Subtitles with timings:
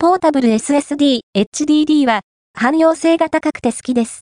[0.00, 2.20] ポータブル SSD、HDD は
[2.54, 4.16] 汎用性が高くて好きです。